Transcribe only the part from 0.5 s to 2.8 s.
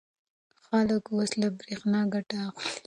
خلک اوس له برېښنا ګټه اخلي.